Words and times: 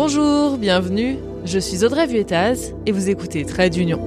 Bonjour, 0.00 0.58
bienvenue, 0.58 1.16
je 1.44 1.58
suis 1.58 1.84
Audrey 1.84 2.06
Vuettaz 2.06 2.72
et 2.86 2.92
vous 2.92 3.10
écoutez 3.10 3.44
Trade 3.44 3.72
d'Union. 3.72 4.00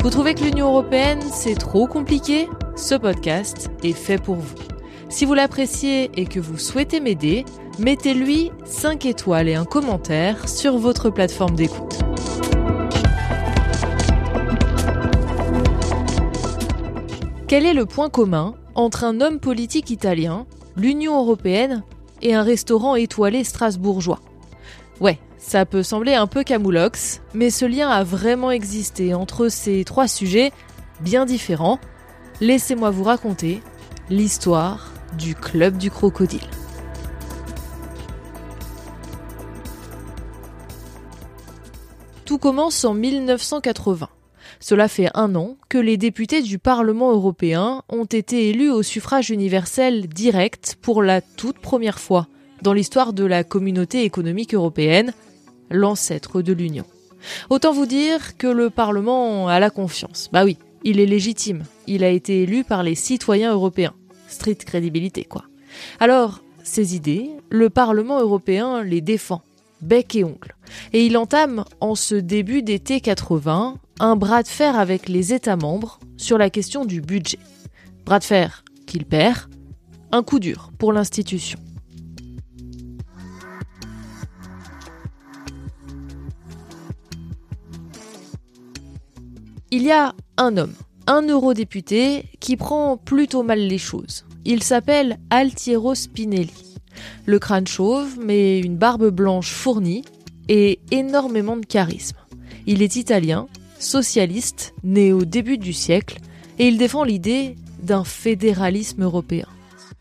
Vous 0.00 0.08
trouvez 0.08 0.32
que 0.32 0.42
l'Union 0.42 0.68
européenne 0.68 1.20
c'est 1.30 1.54
trop 1.54 1.86
compliqué? 1.86 2.48
Ce 2.76 2.94
podcast 2.94 3.70
est 3.84 3.92
fait 3.92 4.16
pour 4.16 4.36
vous. 4.36 4.54
Si 5.10 5.26
vous 5.26 5.34
l'appréciez 5.34 6.10
et 6.16 6.24
que 6.24 6.40
vous 6.40 6.56
souhaitez 6.56 6.98
m'aider, 6.98 7.44
mettez-lui 7.78 8.52
5 8.64 9.04
étoiles 9.04 9.50
et 9.50 9.54
un 9.54 9.66
commentaire 9.66 10.48
sur 10.48 10.78
votre 10.78 11.10
plateforme 11.10 11.56
d'écoute. 11.56 11.98
Quel 17.48 17.66
est 17.66 17.74
le 17.74 17.84
point 17.84 18.08
commun 18.08 18.54
entre 18.74 19.04
un 19.04 19.20
homme 19.20 19.38
politique 19.38 19.90
italien, 19.90 20.46
l'Union 20.76 21.18
européenne 21.18 21.82
et 22.22 22.34
un 22.34 22.42
restaurant 22.42 22.94
étoilé 22.94 23.44
strasbourgeois 23.44 24.20
Ouais, 25.00 25.18
ça 25.38 25.66
peut 25.66 25.82
sembler 25.82 26.14
un 26.14 26.26
peu 26.26 26.44
camoulox, 26.44 27.20
mais 27.34 27.50
ce 27.50 27.64
lien 27.64 27.88
a 27.88 28.04
vraiment 28.04 28.50
existé 28.50 29.14
entre 29.14 29.48
ces 29.48 29.84
trois 29.84 30.06
sujets 30.06 30.52
bien 31.00 31.26
différents. 31.26 31.78
Laissez-moi 32.40 32.90
vous 32.90 33.02
raconter 33.02 33.60
l'histoire 34.08 34.92
du 35.18 35.34
Club 35.34 35.76
du 35.76 35.90
Crocodile. 35.90 36.40
Tout 42.24 42.38
commence 42.38 42.84
en 42.84 42.94
1980. 42.94 44.08
Cela 44.62 44.86
fait 44.86 45.08
un 45.14 45.34
an 45.34 45.56
que 45.68 45.76
les 45.76 45.96
députés 45.96 46.40
du 46.40 46.60
Parlement 46.60 47.10
européen 47.10 47.82
ont 47.88 48.04
été 48.04 48.48
élus 48.48 48.70
au 48.70 48.84
suffrage 48.84 49.30
universel 49.30 50.06
direct 50.06 50.78
pour 50.80 51.02
la 51.02 51.20
toute 51.20 51.58
première 51.58 51.98
fois 51.98 52.28
dans 52.62 52.72
l'histoire 52.72 53.12
de 53.12 53.24
la 53.24 53.42
communauté 53.42 54.04
économique 54.04 54.54
européenne, 54.54 55.14
l'ancêtre 55.68 56.42
de 56.42 56.52
l'Union. 56.52 56.84
Autant 57.50 57.72
vous 57.72 57.86
dire 57.86 58.36
que 58.36 58.46
le 58.46 58.70
Parlement 58.70 59.48
a 59.48 59.58
la 59.58 59.70
confiance. 59.70 60.30
Bah 60.32 60.44
oui, 60.44 60.58
il 60.84 61.00
est 61.00 61.06
légitime. 61.06 61.64
Il 61.88 62.04
a 62.04 62.10
été 62.10 62.42
élu 62.42 62.62
par 62.62 62.84
les 62.84 62.94
citoyens 62.94 63.52
européens. 63.52 63.94
Street 64.28 64.54
crédibilité, 64.54 65.24
quoi. 65.24 65.42
Alors, 65.98 66.40
ces 66.62 66.94
idées, 66.94 67.30
le 67.50 67.68
Parlement 67.68 68.20
européen 68.20 68.84
les 68.84 69.00
défend, 69.00 69.42
bec 69.82 70.16
et 70.16 70.24
ongle. 70.24 70.54
Et 70.92 71.04
il 71.04 71.16
entame, 71.16 71.64
en 71.80 71.94
ce 71.94 72.14
début 72.14 72.62
d'été 72.62 73.00
80, 73.00 73.76
un 74.00 74.16
bras 74.16 74.42
de 74.42 74.48
fer 74.48 74.78
avec 74.78 75.08
les 75.08 75.34
États 75.34 75.56
membres 75.56 76.00
sur 76.16 76.38
la 76.38 76.50
question 76.50 76.84
du 76.84 77.00
budget. 77.00 77.38
Bras 78.06 78.20
de 78.20 78.24
fer 78.24 78.64
qu'il 78.86 79.04
perd, 79.04 79.48
un 80.10 80.22
coup 80.22 80.38
dur 80.38 80.70
pour 80.78 80.92
l'institution. 80.92 81.58
Il 89.70 89.84
y 89.84 89.90
a 89.90 90.14
un 90.36 90.58
homme, 90.58 90.74
un 91.06 91.22
eurodéputé, 91.22 92.26
qui 92.40 92.58
prend 92.58 92.98
plutôt 92.98 93.42
mal 93.42 93.58
les 93.58 93.78
choses. 93.78 94.26
Il 94.44 94.62
s'appelle 94.62 95.18
Altiero 95.30 95.94
Spinelli. 95.94 96.71
Le 97.26 97.38
crâne 97.38 97.66
chauve, 97.66 98.18
mais 98.20 98.60
une 98.60 98.76
barbe 98.76 99.10
blanche 99.10 99.52
fournie 99.52 100.04
et 100.48 100.80
énormément 100.90 101.56
de 101.56 101.64
charisme. 101.64 102.16
Il 102.66 102.82
est 102.82 102.96
italien, 102.96 103.46
socialiste, 103.78 104.74
né 104.84 105.12
au 105.12 105.24
début 105.24 105.58
du 105.58 105.72
siècle, 105.72 106.18
et 106.58 106.68
il 106.68 106.78
défend 106.78 107.04
l'idée 107.04 107.56
d'un 107.82 108.04
fédéralisme 108.04 109.02
européen. 109.02 109.46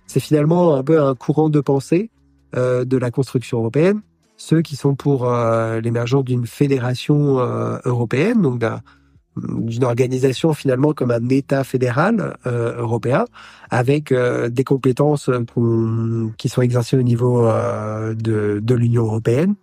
C'est 0.08 0.20
finalement 0.20 0.76
un 0.76 0.84
peu 0.84 1.02
un 1.02 1.16
courant 1.16 1.50
de 1.50 1.60
pensée 1.60 2.10
euh, 2.56 2.86
de 2.86 2.98
la 2.98 3.12
construction 3.12 3.60
européenne, 3.60 4.02
ceux 4.38 4.62
qui 4.62 4.76
sont 4.76 4.96
pour 4.96 5.26
euh, 5.26 5.80
l'émergence 5.82 6.26
d'une 6.26 6.46
fédération 6.46 7.40
euh, 7.40 7.78
européenne, 7.86 8.42
donc 8.42 8.60
d'une 9.38 9.84
organisation 9.84 10.54
finalement 10.54 10.94
comme 10.94 11.12
un 11.12 11.30
État 11.30 11.64
fédéral 11.64 12.38
euh, 12.46 12.76
européen 12.78 13.26
avec 13.70 14.12
euh, 14.12 14.50
des 14.50 14.64
compétences 14.64 15.30
qui 16.38 16.50
sont 16.50 16.62
exercées 16.62 16.98
au 16.98 17.02
niveau 17.02 17.48
euh, 17.48 18.14
de, 18.14 18.60
de 18.62 18.76
l'Union 18.76 19.04
européenne. 19.04 19.56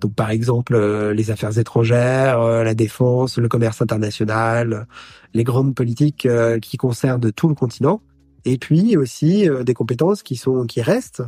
donc 0.00 0.14
par 0.14 0.30
exemple 0.30 0.76
les 1.12 1.30
affaires 1.30 1.56
étrangères, 1.58 2.38
la 2.40 2.74
défense, 2.74 3.38
le 3.38 3.48
commerce 3.48 3.80
international, 3.80 4.86
les 5.32 5.44
grandes 5.44 5.74
politiques 5.74 6.28
qui 6.60 6.76
concernent 6.76 7.32
tout 7.32 7.48
le 7.48 7.54
continent, 7.54 8.02
et 8.44 8.58
puis 8.58 8.98
aussi 8.98 9.48
des 9.64 9.74
compétences 9.74 10.22
qui 10.22 10.36
sont 10.36 10.66
qui 10.66 10.82
restent 10.82 11.22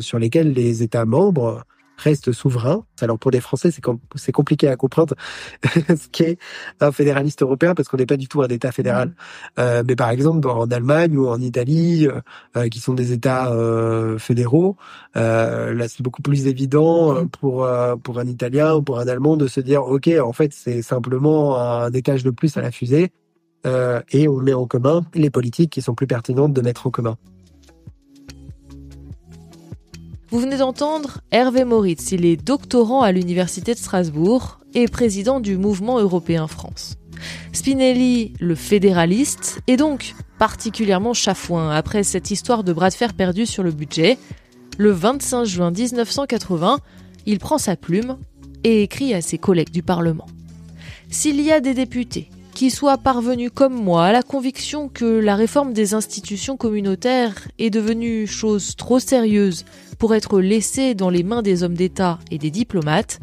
sur 0.00 0.18
lesquelles 0.18 0.52
les 0.52 0.82
États 0.82 1.06
membres 1.06 1.64
reste 1.96 2.32
souverain. 2.32 2.84
Alors 3.00 3.18
pour 3.18 3.30
les 3.30 3.40
Français, 3.40 3.70
c'est 3.70 3.82
c'est 4.14 4.32
compliqué 4.32 4.68
à 4.68 4.76
comprendre 4.76 5.14
ce 5.64 6.08
qu'est 6.10 6.38
un 6.80 6.92
fédéraliste 6.92 7.42
européen 7.42 7.74
parce 7.74 7.88
qu'on 7.88 7.96
n'est 7.96 8.06
pas 8.06 8.16
du 8.16 8.28
tout 8.28 8.42
un 8.42 8.48
État 8.48 8.72
fédéral. 8.72 9.14
Euh, 9.58 9.82
mais 9.86 9.96
par 9.96 10.10
exemple, 10.10 10.48
en 10.48 10.66
Allemagne 10.70 11.16
ou 11.16 11.28
en 11.28 11.40
Italie, 11.40 12.06
euh, 12.06 12.20
euh, 12.56 12.68
qui 12.68 12.80
sont 12.80 12.94
des 12.94 13.12
États 13.12 13.52
euh, 13.52 14.18
fédéraux, 14.18 14.76
euh, 15.16 15.74
là 15.74 15.88
c'est 15.88 16.02
beaucoup 16.02 16.22
plus 16.22 16.46
évident 16.46 17.26
pour 17.26 17.66
pour 18.02 18.18
un 18.18 18.26
Italien 18.26 18.74
ou 18.74 18.82
pour 18.82 18.98
un 18.98 19.08
Allemand 19.08 19.36
de 19.36 19.46
se 19.46 19.60
dire 19.60 19.84
ok, 19.84 20.10
en 20.22 20.32
fait 20.32 20.52
c'est 20.52 20.82
simplement 20.82 21.58
un 21.60 21.90
étage 21.92 22.24
de 22.24 22.30
plus 22.30 22.56
à 22.56 22.62
la 22.62 22.70
fusée 22.70 23.12
et 24.12 24.28
on 24.28 24.36
met 24.36 24.54
en 24.54 24.66
commun 24.66 25.04
les 25.14 25.30
politiques 25.30 25.72
qui 25.72 25.82
sont 25.82 25.94
plus 25.94 26.06
pertinentes 26.06 26.52
de 26.52 26.60
mettre 26.60 26.86
en 26.86 26.90
commun. 26.90 27.16
Vous 30.28 30.40
venez 30.40 30.56
d'entendre 30.56 31.20
Hervé 31.30 31.64
Moritz, 31.64 32.10
il 32.10 32.24
est 32.24 32.36
doctorant 32.36 33.02
à 33.02 33.12
l'Université 33.12 33.74
de 33.74 33.78
Strasbourg 33.78 34.58
et 34.74 34.88
président 34.88 35.38
du 35.38 35.56
mouvement 35.56 36.00
européen 36.00 36.48
France. 36.48 36.96
Spinelli, 37.52 38.32
le 38.40 38.56
fédéraliste, 38.56 39.60
est 39.68 39.76
donc 39.76 40.16
particulièrement 40.40 41.14
chafouin 41.14 41.70
après 41.70 42.02
cette 42.02 42.32
histoire 42.32 42.64
de 42.64 42.72
bras 42.72 42.90
de 42.90 42.94
fer 42.94 43.14
perdu 43.14 43.46
sur 43.46 43.62
le 43.62 43.70
budget. 43.70 44.18
Le 44.78 44.90
25 44.90 45.44
juin 45.44 45.70
1980, 45.70 46.80
il 47.26 47.38
prend 47.38 47.58
sa 47.58 47.76
plume 47.76 48.18
et 48.64 48.82
écrit 48.82 49.14
à 49.14 49.20
ses 49.20 49.38
collègues 49.38 49.70
du 49.70 49.84
Parlement. 49.84 50.26
S'il 51.08 51.40
y 51.40 51.52
a 51.52 51.60
des 51.60 51.72
députés 51.72 52.28
qui 52.56 52.70
soient 52.70 52.96
parvenus 52.96 53.50
comme 53.54 53.74
moi 53.74 54.06
à 54.06 54.12
la 54.12 54.22
conviction 54.22 54.88
que 54.88 55.04
la 55.04 55.36
réforme 55.36 55.74
des 55.74 55.92
institutions 55.92 56.56
communautaires 56.56 57.48
est 57.58 57.68
devenue 57.68 58.26
chose 58.26 58.76
trop 58.76 58.98
sérieuse 58.98 59.66
pour 59.98 60.14
être 60.14 60.40
laissé 60.40 60.94
dans 60.94 61.10
les 61.10 61.22
mains 61.22 61.42
des 61.42 61.62
hommes 61.62 61.74
d'État 61.74 62.18
et 62.30 62.38
des 62.38 62.50
diplomates, 62.50 63.20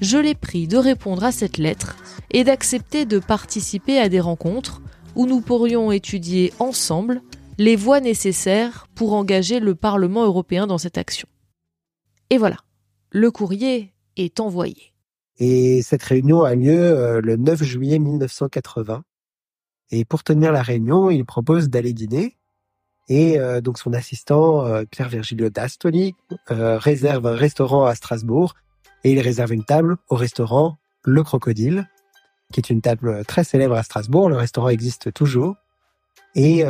je 0.00 0.18
les 0.18 0.36
prie 0.36 0.68
de 0.68 0.76
répondre 0.76 1.24
à 1.24 1.32
cette 1.32 1.58
lettre 1.58 1.96
et 2.30 2.44
d'accepter 2.44 3.06
de 3.06 3.18
participer 3.18 3.98
à 3.98 4.08
des 4.08 4.20
rencontres 4.20 4.80
où 5.16 5.26
nous 5.26 5.40
pourrions 5.40 5.90
étudier 5.90 6.52
ensemble 6.60 7.22
les 7.58 7.74
voies 7.74 7.98
nécessaires 7.98 8.86
pour 8.94 9.14
engager 9.14 9.58
le 9.58 9.74
Parlement 9.74 10.22
européen 10.22 10.68
dans 10.68 10.78
cette 10.78 10.96
action. 10.96 11.26
Et 12.30 12.38
voilà, 12.38 12.58
le 13.10 13.32
courrier 13.32 13.94
est 14.16 14.38
envoyé. 14.38 14.95
Et 15.38 15.82
cette 15.82 16.02
réunion 16.02 16.44
a 16.44 16.54
lieu 16.54 16.78
euh, 16.78 17.20
le 17.20 17.36
9 17.36 17.62
juillet 17.62 17.98
1980. 17.98 19.02
Et 19.90 20.04
pour 20.04 20.24
tenir 20.24 20.52
la 20.52 20.62
réunion, 20.62 21.10
il 21.10 21.24
propose 21.24 21.68
d'aller 21.68 21.92
dîner 21.92 22.36
et 23.08 23.38
euh, 23.38 23.60
donc 23.60 23.78
son 23.78 23.92
assistant, 23.92 24.66
euh, 24.66 24.82
Pierre 24.90 25.08
Virgilio 25.08 25.48
d'Astoli, 25.48 26.16
réserve 26.48 27.26
un 27.28 27.36
restaurant 27.36 27.84
à 27.84 27.94
Strasbourg 27.94 28.54
et 29.04 29.12
il 29.12 29.20
réserve 29.20 29.52
une 29.52 29.64
table 29.64 29.96
au 30.08 30.16
restaurant 30.16 30.76
Le 31.04 31.22
Crocodile, 31.22 31.88
qui 32.52 32.58
est 32.58 32.70
une 32.70 32.80
table 32.80 33.24
très 33.24 33.44
célèbre 33.44 33.76
à 33.76 33.84
Strasbourg. 33.84 34.28
Le 34.28 34.36
restaurant 34.36 34.70
existe 34.70 35.12
toujours. 35.12 35.54
Et 36.34 36.64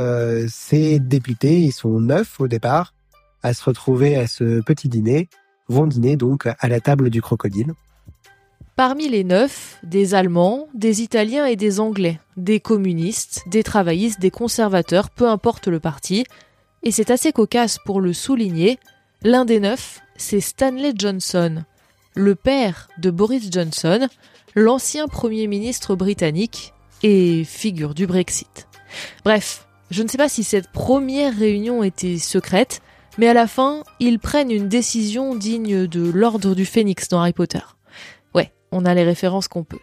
ces 0.49 1.01
députés, 1.01 1.61
ils 1.61 1.73
sont 1.73 1.99
neuf 2.01 2.39
au 2.39 2.49
départ, 2.49 2.93
à 3.43 3.55
se 3.55 3.65
retrouver 3.65 4.17
à 4.17 4.27
ce 4.27 4.61
petit 4.61 4.91
dîner, 4.91 5.29
vont 5.69 5.87
dîner 5.87 6.17
donc 6.17 6.47
à 6.47 6.69
la 6.69 6.81
table 6.81 7.09
du 7.09 7.23
Crocodile. 7.23 7.73
Parmi 8.77 9.09
les 9.09 9.25
neuf, 9.25 9.79
des 9.85 10.15
Allemands, 10.15 10.69
des 10.75 11.01
Italiens 11.01 11.47
et 11.47 11.57
des 11.57 11.81
Anglais, 11.81 12.21
des 12.37 12.61
communistes, 12.61 13.43
des 13.47 13.63
travaillistes, 13.63 14.21
des 14.21 14.31
conservateurs, 14.31 15.09
peu 15.09 15.31
importe 15.31 15.67
le 15.69 15.81
parti. 15.81 16.25
Et 16.83 16.91
c'est 16.91 17.11
assez 17.11 17.33
cocasse 17.33 17.79
pour 17.87 18.03
le 18.03 18.13
souligner, 18.13 18.79
l'un 19.23 19.47
des 19.47 19.61
neuf, 19.61 20.01
c'est 20.17 20.43
Stanley 20.43 20.93
Johnson, 20.95 21.65
le 22.15 22.35
père 22.35 22.89
de 22.99 23.11
Boris 23.11 23.51
Johnson, 23.51 24.09
l'ancien 24.55 25.09
Premier 25.09 25.47
ministre 25.47 25.97
britannique 25.97 26.75
et 27.03 27.45
figure 27.45 27.95
du 27.95 28.07
Brexit. 28.07 28.69
Bref, 29.25 29.67
je 29.91 30.03
ne 30.03 30.09
sais 30.09 30.19
pas 30.19 30.29
si 30.29 30.45
cette 30.45 30.71
première 30.71 31.35
réunion 31.35 31.83
était 31.83 32.19
secrète, 32.19 32.83
mais 33.17 33.29
à 33.29 33.33
la 33.33 33.47
fin, 33.47 33.85
ils 34.01 34.19
prennent 34.19 34.51
une 34.51 34.69
décision 34.69 35.35
digne 35.35 35.87
de 35.87 36.11
l'ordre 36.11 36.55
du 36.55 36.67
phénix 36.67 37.09
dans 37.09 37.21
Harry 37.21 37.33
Potter 37.33 37.61
on 38.73 38.85
a 38.85 38.95
les 38.95 39.05
références 39.05 39.49
qu'on 39.49 39.65
peut. 39.65 39.79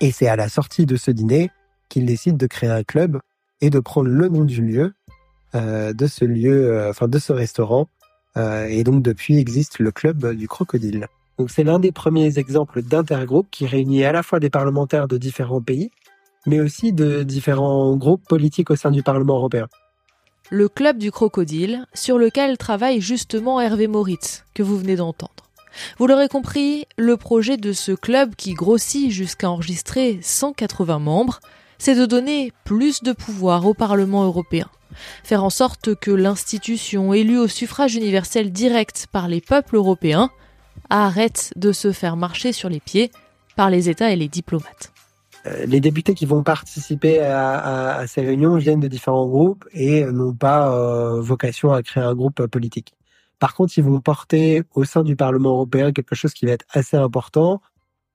Et 0.00 0.10
c'est 0.10 0.28
à 0.28 0.36
la 0.36 0.48
sortie 0.48 0.86
de 0.86 0.96
ce 0.96 1.10
dîner 1.10 1.50
qu'il 1.88 2.06
décide 2.06 2.36
de 2.36 2.46
créer 2.46 2.70
un 2.70 2.82
club 2.82 3.18
et 3.60 3.70
de 3.70 3.80
prendre 3.80 4.08
le 4.08 4.28
nom 4.28 4.44
du 4.44 4.62
lieu, 4.62 4.92
euh, 5.54 5.92
de 5.92 6.06
ce 6.06 6.24
lieu, 6.24 6.70
euh, 6.70 6.90
enfin 6.90 7.08
de 7.08 7.18
ce 7.18 7.32
restaurant, 7.32 7.86
et 8.68 8.84
donc 8.84 9.02
depuis 9.02 9.36
existe 9.38 9.80
le 9.80 9.90
club 9.90 10.32
du 10.36 10.46
crocodile. 10.46 11.08
Donc 11.38 11.50
c'est 11.50 11.64
l'un 11.64 11.80
des 11.80 11.90
premiers 11.90 12.38
exemples 12.38 12.82
d'intergroupe 12.82 13.48
qui 13.50 13.66
réunit 13.66 14.04
à 14.04 14.12
la 14.12 14.22
fois 14.22 14.38
des 14.38 14.50
parlementaires 14.50 15.08
de 15.08 15.18
différents 15.18 15.60
pays, 15.60 15.90
mais 16.46 16.60
aussi 16.60 16.92
de 16.92 17.22
différents 17.22 17.96
groupes 17.96 18.26
politiques 18.28 18.70
au 18.70 18.76
sein 18.76 18.90
du 18.90 19.02
Parlement 19.02 19.36
européen. 19.36 19.68
Le 20.50 20.68
club 20.68 20.98
du 20.98 21.12
crocodile, 21.12 21.84
sur 21.94 22.18
lequel 22.18 22.56
travaille 22.56 23.00
justement 23.00 23.60
Hervé 23.60 23.86
Moritz, 23.86 24.44
que 24.54 24.62
vous 24.62 24.78
venez 24.78 24.96
d'entendre. 24.96 25.47
Vous 25.98 26.06
l'aurez 26.06 26.28
compris, 26.28 26.86
le 26.96 27.16
projet 27.16 27.56
de 27.56 27.72
ce 27.72 27.92
club 27.92 28.34
qui 28.36 28.54
grossit 28.54 29.10
jusqu'à 29.10 29.50
enregistrer 29.50 30.18
180 30.22 30.98
membres, 30.98 31.40
c'est 31.78 31.94
de 31.94 32.06
donner 32.06 32.52
plus 32.64 33.02
de 33.02 33.12
pouvoir 33.12 33.66
au 33.66 33.74
Parlement 33.74 34.24
européen. 34.24 34.68
Faire 35.22 35.44
en 35.44 35.50
sorte 35.50 35.94
que 35.94 36.10
l'institution 36.10 37.12
élue 37.12 37.38
au 37.38 37.48
suffrage 37.48 37.94
universel 37.94 38.52
direct 38.52 39.06
par 39.12 39.28
les 39.28 39.40
peuples 39.40 39.76
européens 39.76 40.30
arrête 40.90 41.52
de 41.56 41.72
se 41.72 41.92
faire 41.92 42.16
marcher 42.16 42.52
sur 42.52 42.68
les 42.68 42.80
pieds 42.80 43.10
par 43.56 43.70
les 43.70 43.88
États 43.88 44.10
et 44.10 44.16
les 44.16 44.28
diplomates. 44.28 44.92
Euh, 45.46 45.66
les 45.66 45.80
députés 45.80 46.14
qui 46.14 46.26
vont 46.26 46.42
participer 46.42 47.20
à, 47.20 48.04
ces 48.06 48.22
réunions 48.22 48.56
viennent 48.56 48.80
de 48.80 48.88
différents 48.88 49.26
groupes 49.26 49.64
et 49.72 50.04
n'ont 50.04 50.34
pas 50.34 50.72
euh, 50.72 51.20
vocation 51.20 51.72
à 51.72 51.82
créer 51.82 52.02
un 52.02 52.14
groupe 52.14 52.46
politique. 52.46 52.94
Par 53.38 53.54
contre, 53.54 53.78
ils 53.78 53.84
vont 53.84 54.00
porter 54.00 54.62
au 54.74 54.84
sein 54.84 55.04
du 55.04 55.16
Parlement 55.16 55.50
européen 55.50 55.92
quelque 55.92 56.14
chose 56.14 56.34
qui 56.34 56.46
va 56.46 56.52
être 56.52 56.66
assez 56.70 56.96
important. 56.96 57.60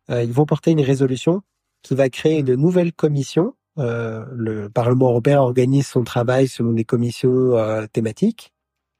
Euh, 0.09 0.23
ils 0.23 0.33
vont 0.33 0.45
porter 0.45 0.71
une 0.71 0.81
résolution 0.81 1.41
qui 1.81 1.95
va 1.95 2.09
créer 2.09 2.39
une 2.39 2.55
nouvelle 2.55 2.93
commission. 2.93 3.55
Euh, 3.77 4.25
le 4.31 4.69
Parlement 4.69 5.09
européen 5.09 5.39
organise 5.39 5.87
son 5.87 6.03
travail 6.03 6.47
selon 6.47 6.73
des 6.73 6.83
commissions 6.83 7.55
euh, 7.55 7.87
thématiques. 7.87 8.51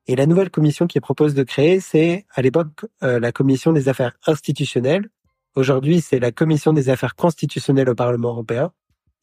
Et 0.08 0.16
la 0.16 0.26
nouvelle 0.26 0.50
commission 0.50 0.88
qui 0.88 0.98
est 0.98 1.02
propose 1.02 1.34
de 1.34 1.44
créer, 1.44 1.80
c'est 1.80 2.26
à 2.34 2.42
l'époque 2.42 2.86
la 3.00 3.32
commission 3.32 3.72
des 3.72 3.88
affaires 3.88 4.18
institutionnelles. 4.28 5.10
Aujourd'hui, 5.56 6.02
c'est 6.02 6.20
la 6.20 6.34
commission 6.34 6.74
des 6.74 6.90
affaires 6.90 7.16
constitutionnelles 7.16 7.88
au 7.90 7.96
Parlement 7.96 8.30
européen. 8.32 8.74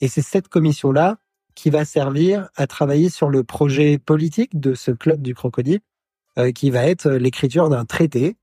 Et 0.00 0.08
c'est 0.08 0.23
cette 0.23 0.49
commission-là 0.49 1.19
qui 1.55 1.69
va 1.69 1.85
servir 1.85 2.49
à 2.56 2.67
travailler 2.67 3.11
sur 3.11 3.29
le 3.29 3.44
projet 3.44 3.99
politique 3.99 4.58
de 4.58 4.73
ce 4.73 4.91
club 4.91 5.20
du 5.20 5.35
crocodile 5.35 5.81
qui 6.55 6.71
va 6.71 6.87
être 6.87 7.11
l'écriture 7.11 7.69
d'un 7.69 7.85
traité, 7.85 8.37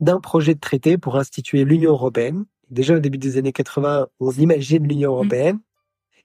d'un 0.00 0.20
projet 0.20 0.54
de 0.54 0.60
traité 0.60 0.98
pour 0.98 1.16
instituer 1.16 1.64
l'Union 1.64 1.92
européenne. 1.92 2.44
Déjà 2.70 2.96
au 2.96 3.00
début 3.00 3.18
des 3.18 3.36
années 3.36 3.52
80, 3.52 4.08
on 4.20 4.30
imagine 4.32 4.86
l'Union 4.86 5.10
mmh. 5.10 5.14
européenne. 5.14 5.58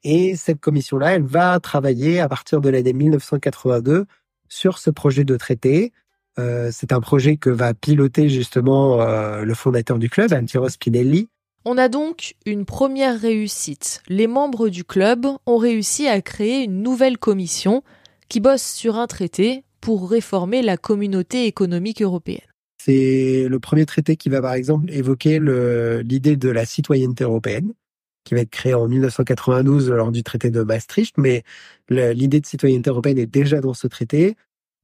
Et 0.03 0.35
cette 0.35 0.59
commission-là, 0.59 1.15
elle 1.15 1.23
va 1.23 1.59
travailler 1.59 2.19
à 2.19 2.29
partir 2.29 2.61
de 2.61 2.69
l'année 2.69 2.93
1982 2.93 4.05
sur 4.47 4.77
ce 4.77 4.91
projet 4.91 5.23
de 5.23 5.35
traité. 5.35 5.93
Euh, 6.37 6.69
c'est 6.71 6.91
un 6.91 7.01
projet 7.01 7.37
que 7.37 7.49
va 7.49 7.73
piloter 7.73 8.29
justement 8.29 9.01
euh, 9.01 9.41
le 9.41 9.53
fondateur 9.55 9.97
du 9.97 10.09
club, 10.09 10.31
Antiro 10.31 10.69
Spinelli. 10.69 11.27
On 11.65 11.79
a 11.79 11.89
donc 11.89 12.35
une 12.45 12.65
première 12.65 13.19
réussite. 13.19 14.03
Les 14.07 14.27
membres 14.27 14.69
du 14.69 14.83
club 14.83 15.25
ont 15.47 15.57
réussi 15.57 16.07
à 16.07 16.21
créer 16.21 16.63
une 16.63 16.83
nouvelle 16.83 17.17
commission 17.17 17.81
qui 18.29 18.39
bosse 18.39 18.63
sur 18.63 18.97
un 18.97 19.07
traité 19.07 19.64
pour 19.85 20.09
réformer 20.09 20.63
la 20.63 20.77
communauté 20.77 21.45
économique 21.45 22.01
européenne. 22.01 22.47
C'est 22.83 23.45
le 23.47 23.59
premier 23.59 23.85
traité 23.85 24.15
qui 24.15 24.29
va 24.29 24.41
par 24.41 24.53
exemple 24.53 24.91
évoquer 24.91 25.39
l'idée 25.39 26.37
de 26.37 26.49
la 26.49 26.65
citoyenneté 26.65 27.23
européenne, 27.23 27.71
qui 28.23 28.33
va 28.33 28.39
être 28.39 28.49
créée 28.49 28.73
en 28.73 28.87
1992 28.87 29.91
lors 29.91 30.11
du 30.11 30.23
traité 30.23 30.49
de 30.49 30.63
Maastricht, 30.63 31.15
mais 31.19 31.43
l'idée 31.89 32.41
de 32.41 32.47
citoyenneté 32.47 32.89
européenne 32.89 33.19
est 33.19 33.27
déjà 33.27 33.61
dans 33.61 33.75
ce 33.75 33.85
traité, 33.85 34.35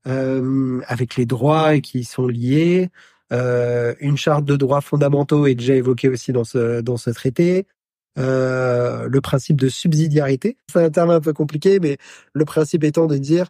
euh, 0.05 0.81
avec 0.85 1.15
les 1.15 1.25
droits 1.25 1.79
qui 1.79 2.03
sont 2.03 2.27
liés. 2.27 2.89
Euh, 3.33 3.95
une 4.01 4.17
charte 4.17 4.45
de 4.45 4.55
droits 4.55 4.81
fondamentaux 4.81 5.47
est 5.47 5.55
déjà 5.55 5.73
évoquée 5.73 6.09
aussi 6.09 6.31
dans 6.31 6.43
ce, 6.43 7.09
traité. 7.09 7.65
Euh, 8.19 9.07
le 9.09 9.21
principe 9.21 9.59
de 9.59 9.67
subsidiarité, 9.67 10.57
c'est 10.71 10.83
un 10.83 10.91
terme 10.91 11.09
un 11.09 11.21
peu 11.21 11.33
compliqué, 11.33 11.79
mais 11.79 11.97
le 12.33 12.45
principe 12.45 12.83
étant 12.83 13.07
de 13.07 13.17
dire 13.17 13.47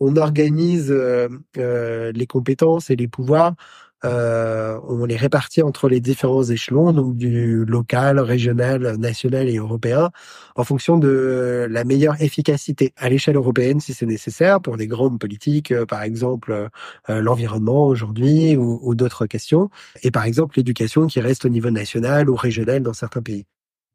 on 0.00 0.16
organise 0.16 0.90
euh, 0.90 1.28
euh, 1.56 2.12
les 2.12 2.26
compétences 2.26 2.90
et 2.90 2.96
les 2.96 3.08
pouvoirs, 3.08 3.54
on 4.04 5.04
les 5.06 5.16
répartit 5.16 5.60
entre 5.62 5.88
les 5.88 6.00
différents 6.00 6.44
échelons, 6.44 6.92
donc 6.92 7.16
du 7.16 7.64
local, 7.64 8.20
régional, 8.20 8.96
national 8.96 9.48
et 9.48 9.56
européen, 9.56 10.10
en 10.54 10.62
fonction 10.62 10.98
de 10.98 11.66
la 11.68 11.82
meilleure 11.82 12.22
efficacité 12.22 12.92
à 12.96 13.08
l'échelle 13.08 13.34
européenne 13.34 13.80
si 13.80 13.94
c'est 13.94 14.06
nécessaire 14.06 14.60
pour 14.60 14.76
des 14.76 14.86
grandes 14.86 15.18
politiques, 15.18 15.74
par 15.86 16.04
exemple 16.04 16.68
l'environnement 17.08 17.88
aujourd'hui 17.88 18.56
ou, 18.56 18.78
ou 18.82 18.94
d'autres 18.94 19.26
questions, 19.26 19.68
et 20.04 20.12
par 20.12 20.24
exemple 20.24 20.58
l'éducation 20.58 21.08
qui 21.08 21.20
reste 21.20 21.44
au 21.44 21.48
niveau 21.48 21.70
national 21.70 22.30
ou 22.30 22.36
régional 22.36 22.84
dans 22.84 22.92
certains 22.92 23.22
pays. 23.22 23.46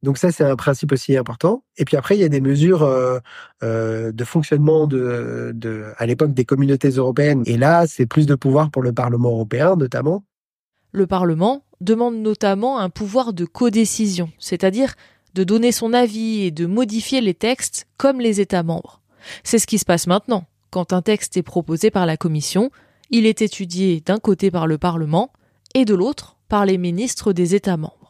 Donc 0.04 0.18
ça, 0.18 0.32
c'est 0.32 0.44
un 0.44 0.58
principe 0.58 0.92
aussi 0.92 1.16
important. 1.16 1.64
Et 1.78 1.86
puis 1.86 1.96
après, 1.96 2.18
il 2.18 2.22
y 2.22 2.26
a 2.26 2.30
des 2.30 2.42
mesures 2.42 2.84
euh, 2.84 3.20
euh, 3.64 4.12
de 4.12 4.24
fonctionnement 4.26 4.86
à 4.86 6.06
l'époque 6.06 6.34
des 6.34 6.44
communautés 6.44 6.90
européennes. 6.90 7.42
Et 7.46 7.58
là, 7.58 7.88
c'est 7.88 8.06
plus 8.06 8.26
de 8.26 8.36
pouvoir 8.36 8.70
pour 8.70 8.84
le 8.84 8.92
Parlement 8.92 9.30
européen, 9.30 9.78
notamment. 9.78 10.26
Le 10.92 11.08
Parlement 11.08 11.64
demande 11.80 12.18
notamment 12.18 12.80
un 12.80 12.90
pouvoir 12.90 13.34
de 13.34 13.46
codécision, 13.46 14.30
c'est-à-dire 14.40 14.94
de 15.34 15.44
donner 15.46 15.72
son 15.72 15.94
avis 15.94 16.42
et 16.42 16.52
de 16.52 16.66
modifier 16.66 17.22
les 17.22 17.34
textes 17.34 17.88
comme 17.98 18.20
les 18.20 18.42
États 18.42 18.62
membres. 18.62 19.02
C'est 19.44 19.58
ce 19.58 19.66
qui 19.66 19.80
se 19.80 19.86
passe 19.86 20.06
maintenant. 20.06 20.46
Quand 20.70 20.92
un 20.92 21.02
texte 21.02 21.38
est 21.38 21.44
proposé 21.44 21.92
par 21.92 22.06
la 22.06 22.18
Commission, 22.18 22.72
il 23.10 23.26
est 23.26 23.42
étudié 23.42 24.04
d'un 24.06 24.20
côté 24.20 24.52
par 24.52 24.68
le 24.68 24.78
Parlement 24.78 25.32
et 25.74 25.86
de 25.86 25.96
l'autre 25.96 26.36
par 26.50 26.66
les 26.66 26.78
ministres 26.78 27.32
des 27.32 27.56
États 27.56 27.78
membres. 27.78 28.03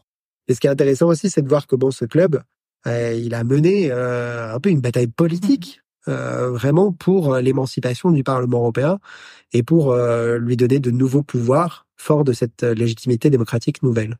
Et 0.48 0.54
ce 0.54 0.60
qui 0.60 0.68
est 0.68 0.70
intéressant 0.70 1.08
aussi, 1.08 1.30
c'est 1.30 1.42
de 1.42 1.50
voir 1.50 1.68
comment 1.68 1.92
ce 1.92 2.06
club, 2.06 2.42
euh, 2.88 3.14
il 3.14 3.34
a 3.34 3.44
mené 3.44 3.92
euh, 3.92 4.54
un 4.54 4.60
peu 4.60 4.70
une 4.70 4.82
bataille 4.82 5.08
politique, 5.08 5.82
euh, 6.08 6.52
vraiment 6.52 6.92
pour 6.92 7.36
l'émancipation 7.38 8.12
du 8.12 8.24
Parlement 8.24 8.60
européen 8.60 9.00
et 9.54 9.64
pour 9.64 9.96
lui 9.96 10.58
donner 10.58 10.80
de 10.80 10.92
nouveaux 10.92 11.24
pouvoirs 11.24 11.86
forts 11.96 12.24
de 12.24 12.34
cette 12.34 12.64
légitimité 12.64 13.30
démocratique 13.30 13.84
nouvelle. 13.84 14.18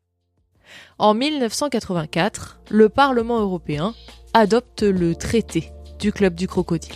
En 0.98 1.14
1984, 1.14 2.60
le 2.70 2.88
Parlement 2.88 3.40
européen 3.40 3.94
adopte 4.34 4.84
le 4.84 5.16
traité 5.16 5.72
du 6.00 6.12
Club 6.12 6.36
du 6.36 6.48
Crocodile. 6.48 6.96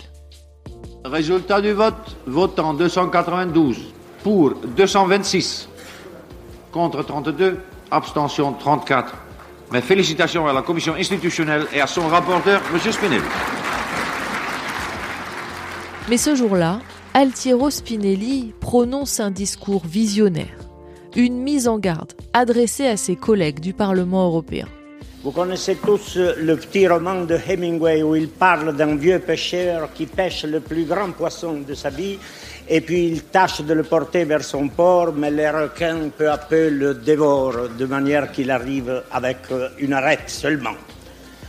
Résultat 1.04 1.60
du 1.60 1.72
vote, 1.72 2.16
votant 2.26 2.74
292, 2.74 3.76
pour 4.22 4.54
226, 4.76 5.68
contre 6.72 7.02
32, 7.02 7.58
abstention 7.90 8.52
34. 8.52 9.14
Mes 9.72 9.80
félicitations 9.80 10.46
à 10.46 10.52
la 10.52 10.62
commission 10.62 10.94
institutionnelle 10.94 11.66
et 11.72 11.80
à 11.80 11.86
son 11.86 12.08
rapporteur, 12.08 12.62
M. 12.72 12.92
Spinelli. 12.92 13.22
Mais 16.08 16.16
ce 16.16 16.34
jour-là, 16.34 16.80
Altiero 17.12 17.68
Spinelli 17.70 18.54
prononce 18.60 19.20
un 19.20 19.30
discours 19.30 19.84
visionnaire, 19.84 20.56
une 21.16 21.42
mise 21.42 21.68
en 21.68 21.78
garde 21.78 22.12
adressée 22.32 22.86
à 22.86 22.96
ses 22.96 23.16
collègues 23.16 23.60
du 23.60 23.74
Parlement 23.74 24.26
européen. 24.26 24.66
Vous 25.24 25.32
connaissez 25.32 25.74
tous 25.74 26.16
le 26.16 26.56
petit 26.56 26.86
roman 26.86 27.24
de 27.24 27.36
Hemingway 27.36 28.02
où 28.02 28.14
il 28.14 28.28
parle 28.28 28.74
d'un 28.76 28.94
vieux 28.94 29.18
pêcheur 29.18 29.92
qui 29.92 30.06
pêche 30.06 30.44
le 30.44 30.60
plus 30.60 30.84
grand 30.84 31.10
poisson 31.10 31.60
de 31.66 31.74
sa 31.74 31.90
vie 31.90 32.18
et 32.68 32.80
puis 32.82 33.06
il 33.06 33.24
tâche 33.24 33.62
de 33.62 33.72
le 33.72 33.82
porter 33.82 34.24
vers 34.24 34.44
son 34.44 34.68
port, 34.68 35.12
mais 35.14 35.30
les 35.30 35.48
requins 35.48 36.10
peu 36.16 36.30
à 36.30 36.36
peu 36.36 36.68
le 36.68 36.94
dévorent 36.94 37.68
de 37.78 37.86
manière 37.86 38.30
qu'il 38.30 38.50
arrive 38.50 39.02
avec 39.10 39.38
euh, 39.50 39.68
une 39.78 39.94
arête 39.94 40.28
seulement. 40.28 40.74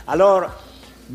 Alors, 0.08 0.46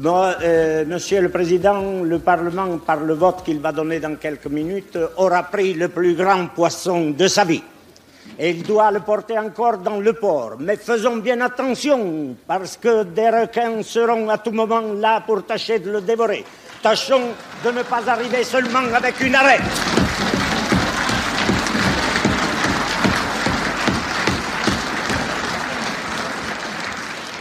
euh, 0.03 0.85
Monsieur 0.85 1.21
le 1.21 1.29
Président, 1.29 2.03
le 2.03 2.19
Parlement, 2.19 2.77
par 2.77 2.99
le 2.99 3.13
vote 3.13 3.43
qu'il 3.43 3.59
va 3.59 3.71
donner 3.71 3.99
dans 3.99 4.15
quelques 4.15 4.47
minutes, 4.47 4.97
aura 5.17 5.43
pris 5.43 5.73
le 5.73 5.89
plus 5.89 6.15
grand 6.15 6.47
poisson 6.47 7.11
de 7.11 7.27
sa 7.27 7.43
vie. 7.43 7.63
Et 8.37 8.49
il 8.49 8.63
doit 8.63 8.91
le 8.91 8.99
porter 8.99 9.39
encore 9.39 9.77
dans 9.77 9.99
le 9.99 10.13
port. 10.13 10.55
Mais 10.59 10.75
faisons 10.75 11.17
bien 11.17 11.39
attention, 11.41 12.35
parce 12.45 12.77
que 12.77 13.03
des 13.03 13.29
requins 13.29 13.81
seront 13.83 14.29
à 14.29 14.37
tout 14.37 14.51
moment 14.51 14.93
là 14.93 15.21
pour 15.25 15.45
tâcher 15.45 15.79
de 15.79 15.91
le 15.91 16.01
dévorer. 16.01 16.43
Tâchons 16.83 17.29
de 17.63 17.71
ne 17.71 17.83
pas 17.83 18.03
arriver 18.07 18.43
seulement 18.43 18.93
avec 18.93 19.19
une 19.21 19.35
arête. 19.35 19.94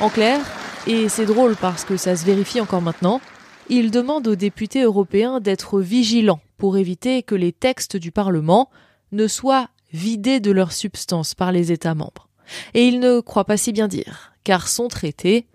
En 0.05 0.11
clair, 0.11 0.39
et 0.87 1.09
c'est 1.09 1.25
drôle 1.25 1.57
parce 1.57 1.87
que 1.87 1.97
ça 1.97 2.15
se 2.15 2.27
vérifie 2.27 2.61
encore 2.61 2.83
maintenant, 2.83 3.23
il 3.71 3.91
demande 3.91 4.29
aux 4.29 4.37
députés 4.37 4.83
européens 4.83 5.41
d'être 5.41 5.81
vigilants 5.81 6.43
pour 6.59 6.77
éviter 6.77 7.23
que 7.23 7.35
les 7.35 7.53
textes 7.53 7.97
du 7.97 8.13
Parlement 8.13 8.69
ne 9.13 9.27
soient 9.27 9.71
vidés 9.95 10.41
de 10.41 10.51
leur 10.51 10.73
substance 10.73 11.35
par 11.35 11.53
les 11.53 11.73
États 11.73 11.95
membres. 11.95 12.29
Et 12.75 12.87
il 12.87 13.01
ne 13.01 13.21
croit 13.21 13.47
pas 13.47 13.57
si 13.57 13.73
bien 13.73 13.89
dire, 13.89 14.35
car 14.45 14.69
son 14.69 14.89
traité 14.89 15.47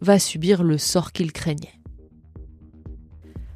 va 0.00 0.18
subir 0.18 0.64
le 0.64 0.78
sort 0.78 1.12
qu'il 1.12 1.30
craignait. 1.32 1.80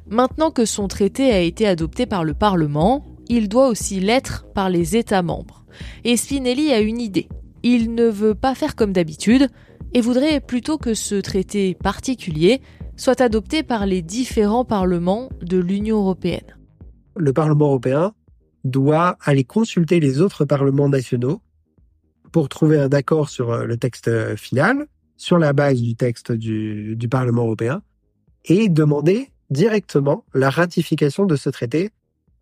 Maintenant 0.07 0.51
que 0.51 0.63
son 0.63 0.87
traité 0.87 1.33
a 1.33 1.41
été 1.41 1.67
adopté 1.67 2.05
par 2.05 2.23
le 2.23 2.35
Parlement, 2.35 3.05
il 3.27 3.49
doit 3.49 3.67
aussi 3.67 3.99
l'être 3.99 4.45
par 4.53 4.69
les 4.69 4.95
États 4.95 5.23
membres. 5.23 5.65
Et 6.05 6.15
Spinelli 6.15 6.71
a 6.71 6.79
une 6.79 7.01
idée. 7.01 7.27
Il 7.63 7.93
ne 7.93 8.05
veut 8.05 8.33
pas 8.33 8.55
faire 8.55 8.77
comme 8.77 8.93
d'habitude 8.93 9.49
et 9.93 10.01
voudrait 10.01 10.39
plutôt 10.39 10.77
que 10.77 10.93
ce 10.93 11.15
traité 11.15 11.75
particulier 11.75 12.61
soit 12.95 13.21
adopté 13.21 13.63
par 13.63 13.85
les 13.85 14.01
différents 14.01 14.65
parlements 14.65 15.29
de 15.41 15.57
l'Union 15.57 15.97
européenne. 15.97 16.55
Le 17.15 17.33
Parlement 17.33 17.65
européen 17.65 18.13
doit 18.63 19.17
aller 19.23 19.43
consulter 19.43 19.99
les 19.99 20.21
autres 20.21 20.45
parlements 20.45 20.89
nationaux 20.89 21.41
pour 22.31 22.47
trouver 22.49 22.79
un 22.79 22.89
accord 22.89 23.29
sur 23.29 23.51
euh, 23.51 23.65
le 23.65 23.77
texte 23.77 24.07
euh, 24.07 24.35
final, 24.35 24.87
sur 25.17 25.37
la 25.37 25.53
base 25.53 25.81
du 25.81 25.95
texte 25.95 26.31
du, 26.31 27.07
Parlement 27.09 27.43
européen, 27.43 27.81
et 28.45 28.69
demander 28.69 29.29
directement 29.49 30.23
la 30.33 30.49
ratification 30.49 31.25
de 31.25 31.35
ce 31.35 31.49
traité 31.49 31.89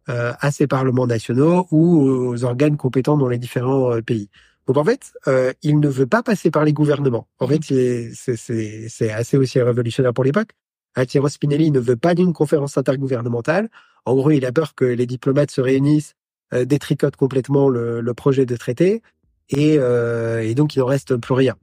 euh, 0.08 0.34
à 0.40 0.52
ces 0.52 0.68
parlements 0.68 1.08
nationaux 1.08 1.68
ou 1.72 2.08
aux 2.08 2.44
organes 2.44 2.78
compétents 2.78 3.18
dans 3.18 3.28
les 3.28 3.38
différents 3.38 4.00
pays. 4.02 4.30
Donc 4.70 4.78
en 4.78 4.84
fait, 4.84 5.14
euh, 5.28 5.52
il 5.64 5.80
ne 5.80 5.88
veut 5.88 6.06
pas 6.06 6.22
passer 6.22 6.52
par 6.52 6.64
les 6.64 6.74
gouvernements. 6.74 7.28
En 7.40 7.48
fait, 7.48 7.60
c'est 7.64 9.12
assez 9.12 9.36
aussi 9.36 9.60
révolutionnaire 9.60 10.14
pour 10.14 10.24
l'époque. 10.24 10.52
Altiero 10.94 11.28
Spinelli 11.28 11.72
ne 11.72 11.80
veut 11.80 11.96
pas 11.96 12.14
d'une 12.14 12.34
conférence 12.34 12.78
intergouvernementale. 12.78 13.70
En 14.06 14.14
gros, 14.14 14.30
il 14.30 14.46
a 14.46 14.52
peur 14.52 14.76
que 14.76 14.86
les 14.86 15.08
diplomates 15.08 15.50
se 15.50 15.60
réunissent, 15.60 16.14
euh, 16.54 16.66
détricotent 16.66 17.16
complètement 17.16 17.68
le, 17.68 18.00
le, 18.00 18.14
projet 18.14 18.46
de 18.46 18.56
traité, 18.56 19.02
et, 19.50 19.78
euh, 19.80 20.44
et 20.44 20.54
donc 20.54 20.76
il 20.76 20.80
n'en 20.80 20.86
reste 20.86 21.16
plus 21.16 21.34
rien. 21.34 21.56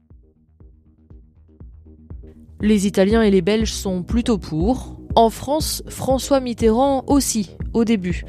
Les 2.60 2.88
Italiens 2.88 3.22
et 3.22 3.30
les 3.30 3.40
Belges 3.40 3.72
sont 3.72 4.02
plutôt 4.02 4.38
pour. 4.38 5.00
En 5.14 5.30
France, 5.30 5.84
François 5.86 6.40
Mitterrand 6.40 7.04
aussi, 7.06 7.56
au 7.72 7.84
début. 7.84 8.24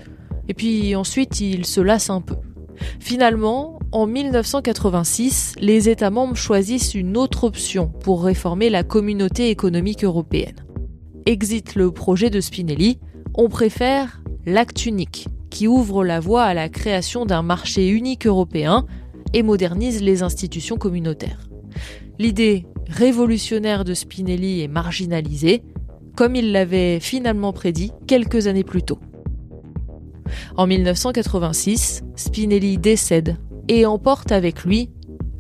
Et 0.48 0.54
puis 0.54 0.96
ensuite, 0.96 1.42
il 1.42 1.66
se 1.66 1.82
lasse 1.82 2.12
un 2.12 2.22
peu. 2.22 2.36
Finalement, 3.00 3.80
en 3.92 4.08
1986, 4.08 5.56
les 5.60 5.90
États 5.90 6.10
membres 6.10 6.36
choisissent 6.36 6.94
une 6.94 7.18
autre 7.18 7.44
option 7.44 7.88
pour 7.88 8.24
réformer 8.24 8.70
la 8.70 8.84
communauté 8.84 9.50
économique 9.50 10.04
européenne. 10.04 10.66
Exit 11.26 11.76
le 11.76 11.92
projet 11.92 12.30
de 12.30 12.42
Spinelli, 12.42 13.00
on 13.36 13.50
préfère 13.50 14.22
l'acte 14.46 14.86
unique, 14.86 15.28
qui 15.50 15.68
ouvre 15.68 16.04
la 16.04 16.20
voie 16.20 16.44
à 16.44 16.54
la 16.54 16.70
création 16.70 17.26
d'un 17.26 17.42
marché 17.42 17.90
unique 17.90 18.28
européen 18.28 18.86
et 19.34 19.44
modernise 19.44 20.02
les 20.02 20.24
institutions 20.24 20.78
communautaires. 20.78 21.50
L'idée 22.20 22.66
révolutionnaire 22.88 23.84
de 23.84 23.94
Spinelli 23.94 24.62
est 24.62 24.68
marginalisée, 24.68 25.64
comme 26.16 26.36
il 26.36 26.52
l'avait 26.52 27.00
finalement 27.00 27.54
prédit 27.54 27.92
quelques 28.08 28.48
années 28.48 28.64
plus 28.64 28.84
tôt. 28.84 29.00
En 30.56 30.68
1986, 30.68 32.04
Spinelli 32.16 32.78
décède 32.78 33.38
et 33.68 33.86
emporte 33.86 34.32
avec 34.32 34.64
lui 34.64 34.90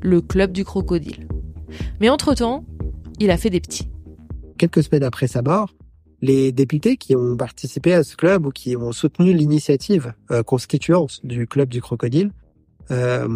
le 0.01 0.21
club 0.21 0.51
du 0.51 0.63
crocodile. 0.65 1.27
Mais 1.99 2.09
entre-temps, 2.09 2.65
il 3.19 3.31
a 3.31 3.37
fait 3.37 3.49
des 3.49 3.59
petits. 3.59 3.89
Quelques 4.57 4.83
semaines 4.83 5.03
après 5.03 5.27
sa 5.27 5.41
mort, 5.41 5.73
les 6.21 6.51
députés 6.51 6.97
qui 6.97 7.15
ont 7.15 7.37
participé 7.37 7.93
à 7.93 8.03
ce 8.03 8.15
club 8.15 8.45
ou 8.45 8.51
qui 8.51 8.75
ont 8.75 8.91
soutenu 8.91 9.33
l'initiative 9.33 10.13
euh, 10.31 10.43
constituante 10.43 11.25
du 11.25 11.47
club 11.47 11.69
du 11.69 11.81
crocodile 11.81 12.31
euh, 12.91 13.27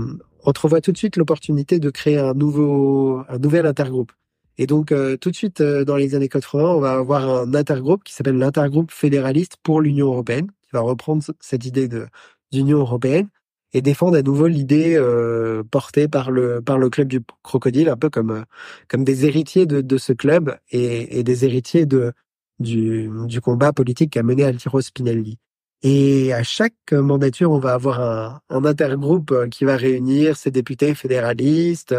entrevoient 0.43 0.81
tout 0.81 0.91
de 0.91 0.97
suite 0.97 1.17
l'opportunité 1.17 1.79
de 1.79 1.89
créer 1.89 2.17
un 2.17 2.33
nouveau, 2.33 3.23
nouvel 3.39 3.65
intergroupe. 3.65 4.11
Et 4.57 4.67
donc 4.67 4.91
euh, 4.91 5.17
tout 5.17 5.31
de 5.31 5.35
suite 5.35 5.61
euh, 5.61 5.85
dans 5.85 5.95
les 5.95 6.15
années 6.15 6.29
80, 6.29 6.63
on 6.63 6.79
va 6.79 6.93
avoir 6.93 7.27
un 7.27 7.53
intergroupe 7.53 8.03
qui 8.03 8.13
s'appelle 8.13 8.37
l'intergroupe 8.37 8.91
fédéraliste 8.91 9.57
pour 9.63 9.81
l'Union 9.81 10.07
européenne, 10.07 10.51
va 10.73 10.81
reprendre 10.81 11.23
cette 11.39 11.65
idée 11.65 11.87
de 11.87 12.07
d'Union 12.51 12.79
européenne 12.79 13.29
et 13.73 13.81
défendre 13.81 14.17
à 14.17 14.21
nouveau 14.21 14.47
l'idée 14.47 14.95
euh, 14.95 15.63
portée 15.63 16.07
par 16.07 16.31
le 16.31 16.61
par 16.61 16.77
le 16.77 16.89
club 16.89 17.07
du 17.07 17.21
crocodile, 17.43 17.89
un 17.89 17.97
peu 17.97 18.09
comme 18.09 18.31
euh, 18.31 18.43
comme 18.87 19.03
des 19.03 19.25
héritiers 19.25 19.65
de, 19.65 19.97
ce 19.97 20.13
club 20.13 20.57
et, 20.71 21.23
des 21.23 21.45
héritiers 21.45 21.85
de 21.85 22.13
du, 22.59 23.09
combat 23.41 23.73
politique 23.73 24.11
qu'a 24.11 24.23
mené 24.23 24.43
Altiero 24.43 24.81
Spinelli. 24.81 25.37
Et 25.83 26.31
à 26.33 26.43
chaque 26.43 26.91
mandature, 26.91 27.51
on 27.51 27.59
va 27.59 27.73
avoir 27.73 28.01
un, 28.01 28.65
intergroupe 28.65 29.49
qui 29.49 29.65
va 29.65 29.77
réunir 29.77 30.37
ses 30.37 30.51
députés 30.51 30.93
fédéralistes. 30.93 31.95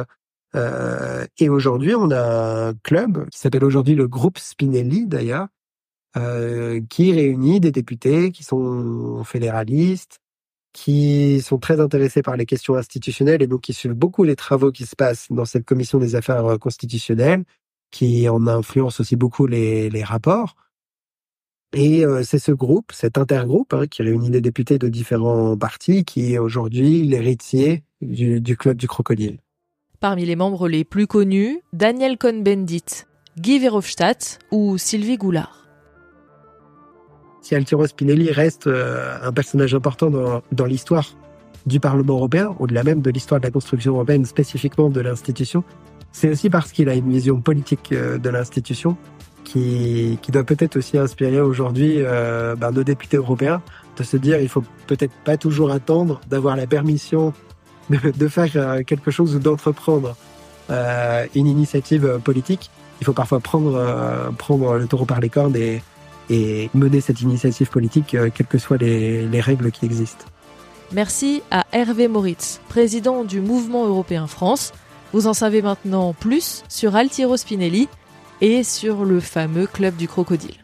Euh, 0.55 1.26
et 1.38 1.49
aujourd'hui, 1.49 1.95
on 1.95 2.11
a 2.11 2.69
un 2.69 2.75
club 2.85 3.29
qui 3.31 3.38
s'appelle 3.38 3.64
aujourd'hui 3.64 3.95
le 3.95 4.07
groupe 4.07 4.38
Spinelli, 4.38 5.07
d'ailleurs, 5.07 5.43
euh, 5.45 5.62
qui 6.14 7.12
réunit 7.12 7.61
des 7.61 7.73
députés 7.73 8.33
qui 8.33 8.45
sont 8.45 9.25
fédéralistes, 9.25 10.21
qui 10.73 11.40
sont 11.42 11.59
très 11.59 11.81
intéressés 11.81 12.23
par 12.23 12.37
les 12.37 12.47
questions 12.47 12.75
institutionnelles 12.75 13.42
et 13.42 13.47
donc 13.47 13.62
qui 13.62 13.73
suivent 13.73 13.92
beaucoup 13.92 14.25
les 14.25 14.37
travaux 14.37 14.73
qui 14.73 14.87
se 14.87 14.97
passent 14.97 15.28
dans 15.31 15.45
cette 15.45 15.64
commission 15.64 15.99
des 15.99 16.14
affaires 16.14 16.59
constitutionnelles, 16.59 17.45
qui 17.90 18.28
en 18.28 18.47
influence 18.47 19.00
aussi 19.00 19.16
beaucoup 19.16 19.47
les, 19.47 19.90
les 19.90 20.02
rapports. 20.02 20.57
Et 21.75 22.04
euh, 22.04 22.23
c'est 22.23 22.38
ce 22.38 22.52
groupe, 22.52 22.92
cet 22.92 23.16
intergroupe, 23.16 23.73
hein, 23.73 23.87
qui 23.87 24.02
réunit 24.02 24.31
des 24.31 24.40
députés 24.40 24.78
de 24.78 24.88
différents 24.88 25.57
partis, 25.57 26.04
qui 26.04 26.35
est 26.35 26.38
aujourd'hui 26.38 27.02
l'héritier 27.02 27.83
du, 28.00 28.40
du, 28.40 28.57
club 28.57 28.76
du 28.76 28.88
crocodile. 28.88 29.38
Parmi 30.00 30.26
les 30.26 30.37
membres 30.37 30.69
les 30.69 30.85
plus 30.85 31.07
connus, 31.07 31.61
Daniel 31.73 32.19
Cohn-Bendit, 32.19 33.07
Guy 33.38 33.59
Verhofstadt 33.59 34.38
ou 34.50 34.76
Sylvie 34.76 35.16
Goulard. 35.16 35.62
Si 37.42 37.56
Altiero 37.56 37.84
Spinelli 37.88 38.30
reste 38.30 38.68
euh, 38.68 39.18
un 39.20 39.32
personnage 39.32 39.75
important 39.75 40.11
dans, 40.52 40.64
l'histoire 40.64 41.04
du 41.66 41.80
Parlement 41.80 42.14
européen, 42.14 42.54
au-delà 42.61 42.84
même 42.84 43.02
de 43.02 43.11
l'histoire 43.11 43.40
de 43.40 43.46
la 43.46 43.50
construction 43.50 43.94
européenne, 43.94 44.25
spécifiquement 44.25 44.88
de 44.88 45.00
l'institution, 45.00 45.64
c'est 46.12 46.30
aussi 46.30 46.50
parce 46.50 46.70
qu'il 46.70 46.88
a 46.88 46.94
une 46.94 47.11
vision 47.11 47.40
politique 47.40 47.90
euh, 47.90 48.16
de 48.16 48.30
l'institution 48.30 48.96
qui, 49.42 50.18
doit 50.28 50.44
peut-être 50.44 50.76
aussi 50.76 50.96
inspirer 50.96 51.40
aujourd'hui 51.40 51.96
euh, 51.99 52.54
ben, 52.54 52.70
nos 52.70 52.84
députés 52.84 53.16
européens 53.16 53.61
de 53.99 54.04
se 54.04 54.16
dire 54.16 54.40
il 54.40 54.49
faut 54.49 54.62
peut-être 54.87 55.12
pas 55.25 55.37
toujours 55.37 55.72
attendre 55.72 56.20
d'avoir 56.30 56.56
la 56.56 56.68
permission 56.68 57.32
de, 57.90 58.28
faire 58.28 58.84
quelque 58.87 59.11
chose 59.11 59.34
ou 59.34 59.40
d'entreprendre 59.40 60.16
une 61.34 61.46
initiative 61.46 62.20
politique. 62.25 62.70
Il 63.00 63.04
faut 63.04 63.12
parfois 63.12 63.40
prendre, 63.40 64.32
prendre 64.38 64.78
le 64.78 64.87
taureau 64.87 65.04
par 65.04 65.20
les 65.20 65.28
cornes 65.28 65.56
et, 65.56 65.82
et 66.31 66.71
mener 66.75 67.00
cette 67.00 67.21
initiative 67.21 67.71
politique, 67.71 68.14
euh, 68.14 68.31
quelles 68.35 68.47
que 68.47 68.59
soient 68.59 68.76
les, 68.76 69.26
les 69.26 69.41
règles 69.41 69.71
qui 69.71 69.87
existent. 69.87 70.25
Merci 70.93 71.43
à 71.50 71.64
Hervé 71.73 72.07
Moritz, 72.09 72.61
président 72.69 73.25
du 73.25 73.41
Mouvement 73.41 73.87
européen 73.87 74.26
France. 74.26 74.73
Vous 75.12 75.26
en 75.26 75.35
savez 75.35 75.62
maintenant 75.62 76.12
plus 76.12 76.64
sur 76.69 76.97
Altiero 76.97 77.37
Spinelli 77.37 77.88
et 78.41 78.62
sur 78.62 79.05
le 79.05 79.21
fameux 79.21 79.67
club 79.67 79.97
du 79.97 80.09
crocodile. 80.09 80.57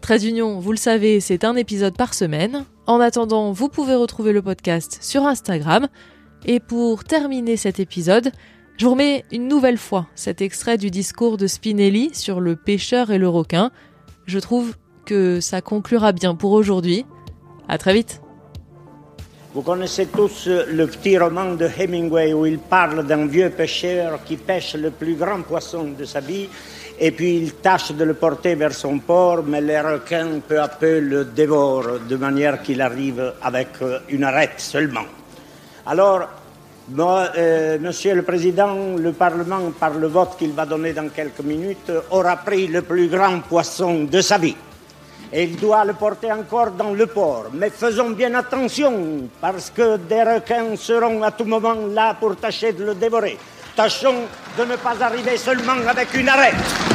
Trade 0.00 0.22
Union, 0.22 0.60
vous 0.60 0.72
le 0.72 0.78
savez, 0.78 1.20
c'est 1.20 1.44
un 1.44 1.56
épisode 1.56 1.96
par 1.96 2.14
semaine. 2.14 2.64
En 2.86 3.00
attendant, 3.00 3.52
vous 3.52 3.68
pouvez 3.68 3.94
retrouver 3.94 4.32
le 4.32 4.42
podcast 4.42 4.98
sur 5.00 5.26
Instagram. 5.26 5.88
Et 6.46 6.60
pour 6.60 7.04
terminer 7.04 7.56
cet 7.56 7.80
épisode, 7.80 8.30
je 8.76 8.84
vous 8.84 8.92
remets 8.92 9.24
une 9.32 9.48
nouvelle 9.48 9.78
fois 9.78 10.06
cet 10.14 10.42
extrait 10.42 10.78
du 10.78 10.90
discours 10.90 11.36
de 11.36 11.46
Spinelli 11.46 12.10
sur 12.14 12.40
le 12.40 12.56
pêcheur 12.56 13.10
et 13.10 13.18
le 13.18 13.28
requin. 13.28 13.70
Je 14.26 14.38
trouve 14.38 14.74
que 15.04 15.40
ça 15.40 15.60
conclura 15.60 16.12
bien 16.12 16.34
pour 16.34 16.52
aujourd'hui. 16.52 17.06
À 17.68 17.78
très 17.78 17.94
vite. 17.94 18.20
Vous 19.54 19.62
connaissez 19.62 20.06
tous 20.06 20.48
le 20.48 20.86
petit 20.86 21.16
roman 21.16 21.54
de 21.54 21.66
Hemingway 21.78 22.32
où 22.32 22.44
il 22.44 22.58
parle 22.58 23.06
d'un 23.06 23.26
vieux 23.26 23.50
pêcheur 23.50 24.24
qui 24.24 24.36
pêche 24.36 24.74
le 24.74 24.90
plus 24.90 25.14
grand 25.14 25.42
poisson 25.42 25.94
de 25.96 26.04
sa 26.04 26.18
vie 26.18 26.48
et 26.98 27.10
puis 27.12 27.36
il 27.36 27.54
tâche 27.54 27.92
de 27.92 28.04
le 28.04 28.14
porter 28.14 28.56
vers 28.56 28.72
son 28.72 28.98
port, 28.98 29.44
mais 29.44 29.60
les 29.60 29.80
requins 29.80 30.40
peu 30.46 30.60
à 30.60 30.68
peu 30.68 30.98
le 30.98 31.24
dévorent 31.24 32.00
de 32.08 32.16
manière 32.16 32.62
qu'il 32.62 32.80
arrive 32.80 33.32
avec 33.42 33.68
une 34.08 34.24
arête 34.24 34.58
seulement. 34.58 35.06
Alors, 35.86 36.28
euh, 36.98 37.78
Monsieur 37.78 38.14
le 38.14 38.22
Président, 38.22 38.96
le 38.96 39.12
Parlement, 39.12 39.70
par 39.78 39.94
le 39.94 40.06
vote 40.06 40.36
qu'il 40.38 40.52
va 40.52 40.66
donner 40.66 40.92
dans 40.92 41.08
quelques 41.08 41.40
minutes, 41.40 41.92
aura 42.10 42.36
pris 42.36 42.66
le 42.66 42.82
plus 42.82 43.08
grand 43.08 43.40
poisson 43.40 44.04
de 44.04 44.20
sa 44.20 44.38
vie. 44.38 44.56
Et 45.36 45.42
il 45.42 45.56
doit 45.56 45.84
le 45.84 45.94
porter 45.94 46.30
encore 46.30 46.70
dans 46.70 46.92
le 46.92 47.08
port. 47.08 47.46
Mais 47.52 47.68
faisons 47.68 48.10
bien 48.10 48.32
attention, 48.36 49.28
parce 49.40 49.68
que 49.68 49.96
des 49.96 50.22
requins 50.22 50.76
seront 50.76 51.24
à 51.24 51.32
tout 51.32 51.44
moment 51.44 51.74
là 51.90 52.14
pour 52.14 52.36
tâcher 52.36 52.72
de 52.72 52.84
le 52.84 52.94
dévorer. 52.94 53.36
Tâchons 53.74 54.28
de 54.56 54.64
ne 54.64 54.76
pas 54.76 54.94
arriver 55.00 55.36
seulement 55.36 55.88
avec 55.88 56.14
une 56.14 56.28
arête. 56.28 56.93